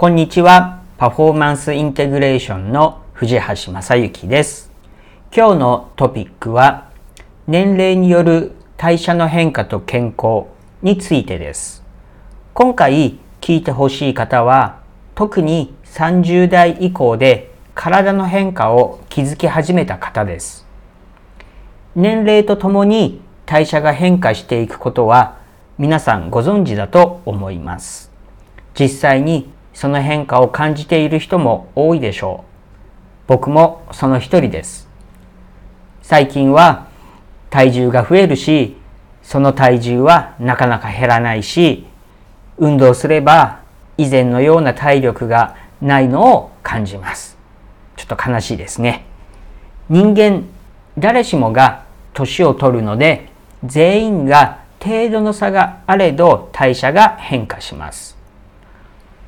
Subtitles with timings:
[0.00, 0.80] こんにちは。
[0.96, 4.72] パフォーマンスインテグレーションの藤橋正幸です。
[5.30, 6.88] 今日のトピックは、
[7.46, 10.46] 年齢による代謝の変化と健康
[10.80, 11.84] についてです。
[12.54, 14.78] 今回聞いてほしい方は、
[15.14, 20.66] 特に30代以降で体の変化を気づき始めた方です。
[21.94, 25.36] 年齢とともに代謝が変化していくことは
[25.76, 28.10] 皆さんご存知だと思います。
[28.74, 33.28] 実際にその変化を感じている人も多いでしょう。
[33.28, 34.86] 僕もその一人です。
[36.02, 36.88] 最近は
[37.48, 38.76] 体重が増えるし、
[39.22, 41.86] その体重はなかなか減らないし、
[42.58, 43.60] 運動すれば
[43.96, 47.38] 以前のような体力がないのを感じます。
[47.96, 49.06] ちょっと悲しいですね。
[49.88, 50.44] 人間、
[50.98, 53.30] 誰しもが年を取るので、
[53.64, 58.19] 全員が程度の差があれど代謝が変化します。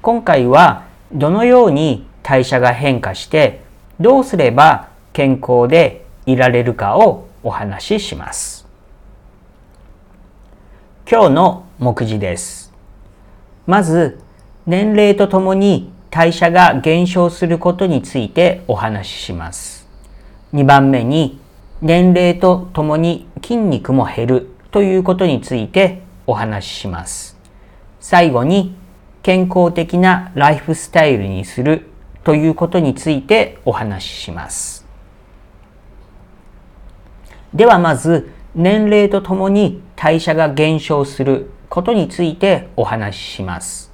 [0.02, 3.62] 今回はどのように代謝が変化して
[4.00, 8.66] どうすれば健康でいられるかをお話しします。
[11.08, 12.72] 今日の目次です。
[13.64, 14.18] まず、
[14.66, 19.86] 年齢とともに代謝が減少することについてお話しします。
[20.52, 21.38] 2番目に、
[21.80, 27.36] 年齢とともに筋肉も減るということについてお話しします。
[28.00, 28.81] 最後に、
[29.22, 31.86] 健康的なライフスタイルにする
[32.24, 34.84] ということについてお話しします。
[37.54, 43.92] ではまず年齢とともに代謝が減少することについてお話しします。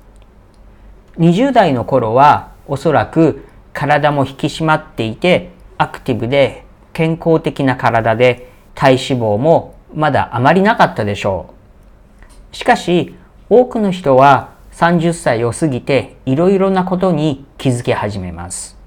[1.19, 11.55] 20代の頃はおそらく体も引き締まっていてアクティブで健康的な体で体脂肪もまだあまりなかったでしょ
[12.53, 12.57] う。
[12.57, 13.15] しかし
[13.51, 18.79] 多くの人は30歳を過ぎていろいろなことに気づき始めます。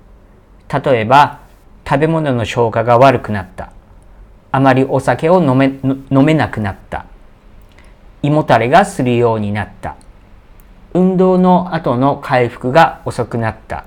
[0.71, 1.41] 例えば、
[1.85, 3.73] 食べ物の消化が悪くなった。
[4.53, 7.07] あまりお酒を飲め飲めなくなった。
[8.21, 9.97] 胃もたれがするようになった。
[10.93, 13.83] 運動の後の回復が遅くなった。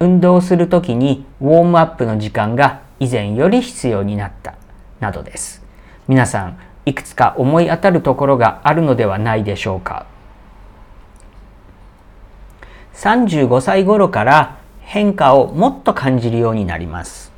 [0.00, 4.54] 運動するときにウォームアップの時間が以前より必要になった。
[4.98, 5.62] などです。
[6.08, 10.13] 皆さん、いくつか思い当たるところがあるのではないでしょうか。
[12.94, 17.32] 35歳頃から変化をもっと感じるようになります。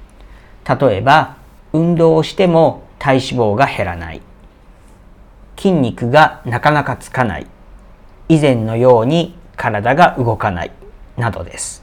[0.68, 1.36] 例えば、
[1.72, 4.22] 運動をしても体脂肪が減らない。
[5.56, 7.46] 筋肉がなかなかつかない。
[8.28, 10.72] 以前のように体が動かない。
[11.16, 11.82] などです。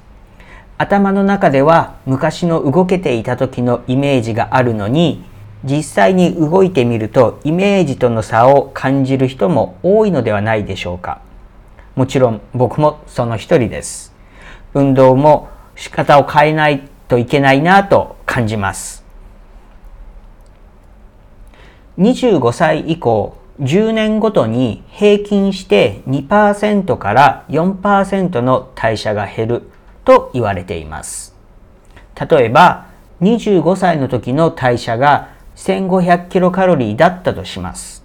[0.78, 5.23] 頭の中では昔の動けていた時のイメージがあるのに、
[5.63, 11.22] 実際に動いてみるとイメージとの差を感じる人も多いのではないでしょうか。
[11.96, 14.14] もちろん僕もその一人です。
[14.74, 19.04] 運動も仕方を変えないといけないなと感じます。
[22.00, 29.70] 25歳以降、10年ごとに平均して2%から4%の代謝が減る
[30.03, 31.36] と言われています。
[32.30, 32.88] 例えば、
[33.22, 38.03] 25歳の時の代謝が1500キロカロリーだったとします。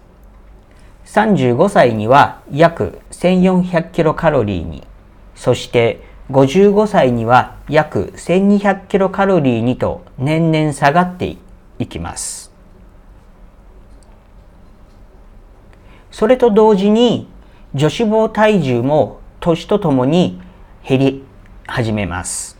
[1.09, 4.87] 35歳には約1400キロカロリーに、
[5.35, 11.39] そして55歳には約1200キロカロリーにと年々下がって
[11.79, 12.53] いきます。
[16.11, 17.27] それと同時に
[17.75, 20.41] 女子肪体重も年とともに
[20.87, 21.25] 減り
[21.67, 22.59] 始めます。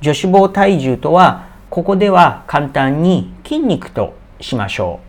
[0.00, 5.07] 女子肪体重とはここでは簡単に筋肉としましょう。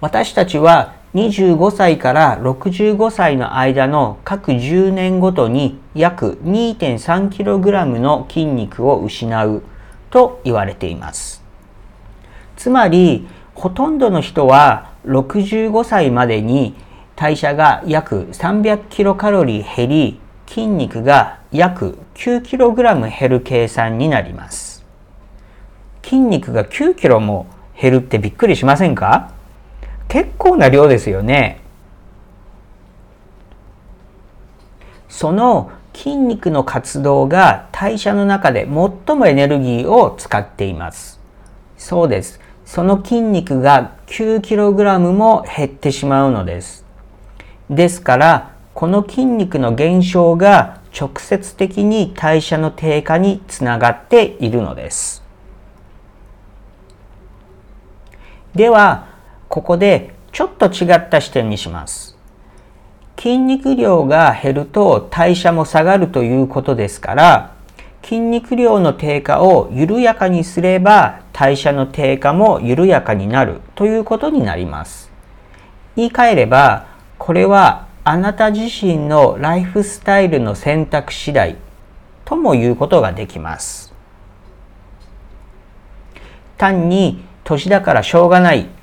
[0.00, 9.62] 私たちは25歳から65歳の間の各10年ごとに約 2.3kg の筋肉を失う
[10.10, 11.42] と言われています。
[12.56, 16.74] つまり、ほとんどの人は65歳までに
[17.14, 24.84] 代謝が約 300kcal 減り、筋肉が約 9kg 減る計算になります。
[26.02, 27.46] 筋肉が 9kg も
[27.80, 29.33] 減るってびっくりしませんか？
[30.08, 31.60] 結構な量ですよね。
[35.08, 38.66] その筋肉の活動が代謝の中で
[39.06, 41.20] 最もエネルギーを使っています。
[41.78, 42.40] そうです。
[42.64, 46.84] その筋肉が 9kg も減ってしまうのです。
[47.70, 55.22] ですから、この筋肉の減少が直接的に代謝の低下につながっているのです。
[58.54, 59.13] では、
[59.54, 62.18] ここでちょっと違った視点にします。
[63.16, 67.54] 筋肉量が減ると代謝も下がるということですから、
[68.02, 75.12] 筋肉量の低下を緩やかにすれば代謝の低下も緩やかになるということになります。
[75.94, 76.86] 言い換えれば、
[77.16, 81.58] これはあなた自身のライフスタイルの選択次第
[82.24, 83.94] とも言うことができます。
[86.58, 88.73] 単に年だからしょうがない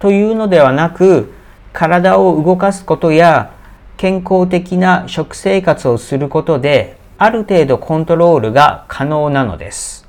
[0.00, 1.32] というのではなく、
[1.72, 3.52] 体を動かすことや
[3.96, 10.08] 健康的な食生活をすることである程度コントロールが可能なのです。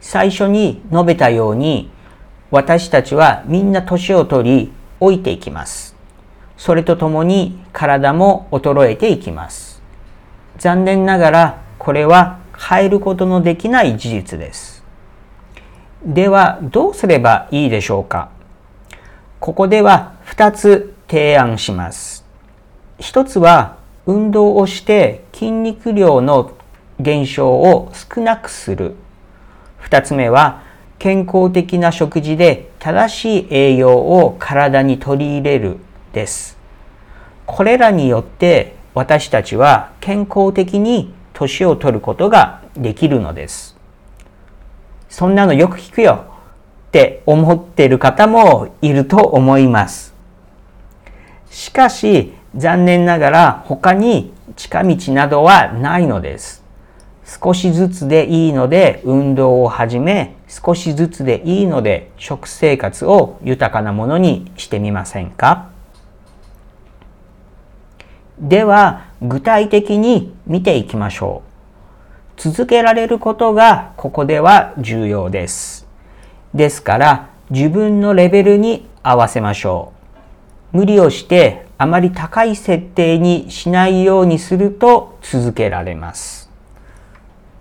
[0.00, 1.90] 最初に述べたように
[2.50, 5.96] 私たちはみんな年を取り老いていきます。
[6.56, 9.82] それとともに体も衰えていきます。
[10.58, 14.81] 残念ながらこれは変えることのできない事実です。
[16.04, 18.30] ではどうすればいいでしょうか？
[19.38, 22.24] ここでは2つ提案します。
[22.98, 23.76] 1つは
[24.06, 26.52] 運動をして筋肉量の
[26.98, 28.96] 減少を少なくする。
[29.82, 30.62] 2つ目は
[30.98, 35.78] 健康的な食事で正しい栄養を体に取り入れる
[36.12, 36.58] です。
[37.46, 43.76] これらによって私たちは健康的に年を取ることができるのです。
[45.12, 46.24] そんなのよく聞くよ
[46.88, 50.14] って思っている方もいると思います。
[51.50, 56.64] しかし残念ながら他に近道などはないのです。
[57.26, 65.68] 少しずつでいいので運動を始め、少しずつでいいので食生活を豊かなものにしてみませんか？
[68.38, 71.51] では具体的に見ていきましょう。
[72.36, 75.86] 続けられることがここでは重要です。
[76.54, 79.92] ですから自分のレベルに合わせましょ
[80.72, 80.78] う。
[80.78, 86.50] 無理をしてあまり高い設定にしないようにすると続けられます。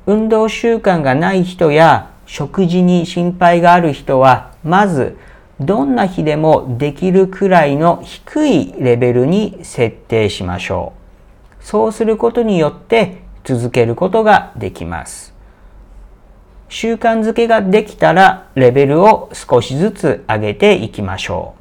[0.05, 5.17] 運動習慣がない人や食事に心配がある人はまず
[5.59, 10.93] どんな日でもできるくらいの低いレベルに設定しましょ
[11.59, 11.63] う。
[11.63, 15.33] そうすることによって続けることができます。
[16.69, 21.55] 習慣づけができたらレベルを少しずつ上げていきましょ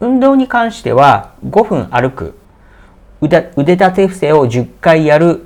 [0.00, 0.06] う。
[0.06, 2.34] 運動に関しては5分歩く、
[3.20, 5.44] 腕立て伏せを10回やる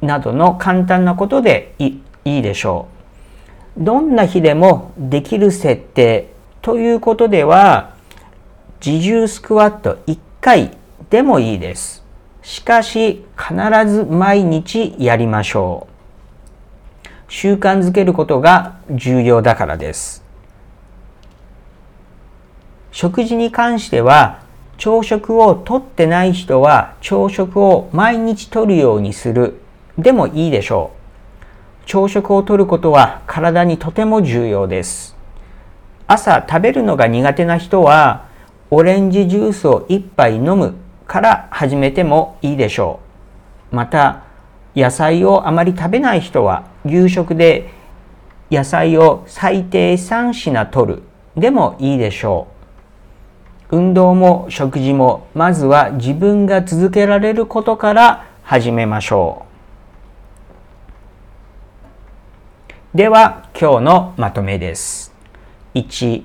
[0.00, 2.88] などの簡単なことでいいでしょ
[3.76, 3.84] う。
[3.84, 6.30] どんな日でもできる設定
[6.62, 7.94] ということでは
[8.84, 10.78] 自重スクワット1回
[11.10, 12.05] でもいいです。
[12.46, 13.54] しかし必
[13.92, 17.08] ず毎日やりましょう。
[17.28, 20.22] 習慣づけることが重要だからです。
[22.92, 24.44] 食事に関しては
[24.78, 29.58] 朝食をとってない人は朝食を毎日とるようにする
[29.98, 30.92] でもいいでしょ
[31.82, 31.84] う。
[31.84, 35.16] 朝食をとることは体にとても重要です。
[36.06, 38.28] 朝食べるのが苦手な人は
[38.70, 43.00] オレンジジュースを1杯飲むから始めてもいいでしょ
[43.72, 43.76] う。
[43.76, 44.24] また、
[44.74, 47.70] 野菜をあまり食べない人は夕食で
[48.50, 51.02] 野菜を最低3品取る
[51.34, 52.48] でもいいでしょ
[53.70, 53.76] う。
[53.76, 59.46] 運動も食事もまずは自分が続けられることから始めましょ
[62.94, 62.96] う。
[62.96, 65.12] では今日のまとめです。
[65.74, 66.24] 1、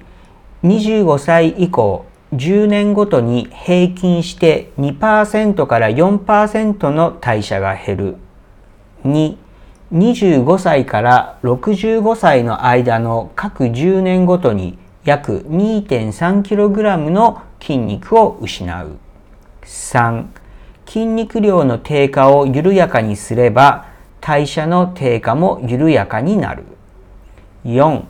[0.63, 8.15] 25歳以降10年ごとに平均して2%から4%の代謝が減る。
[9.03, 9.35] 2、
[9.91, 18.97] 25歳から65歳の間の各10年ごとに約 2.3kg の筋肉を失う。
[19.63, 20.25] 3、
[20.85, 23.87] 筋肉量の低下を緩やかにすれば
[24.21, 26.63] 代謝の低下も緩やかになる。
[27.65, 28.03] 4、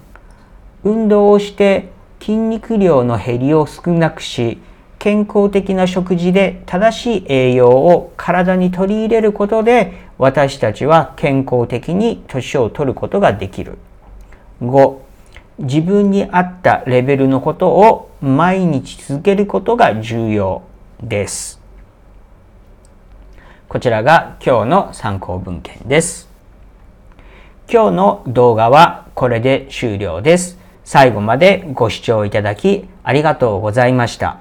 [0.84, 1.91] 運動をして
[2.22, 4.60] 筋肉量の減りを少なくし、
[5.00, 13.80] 健康的な食事で正しい栄養を体に取り入れることで私たちは健康的に年を取ることができる。
[14.62, 14.98] 5.
[15.58, 20.62] 自分に合ったレベルのことを毎日続けることが重要
[21.02, 21.60] です。
[23.68, 26.30] こちらが今日の参考文献です。
[27.68, 30.61] 今日の動画はこれで終了です。
[30.84, 34.40] 最後までご視聴いただきありがとうございました。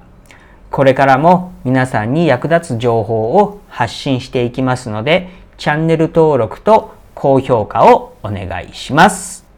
[0.70, 5.28] これからも皆さんに役立つ情報を発信していきますので、
[5.58, 9.49] チャンネル登録と高評価をお願いします。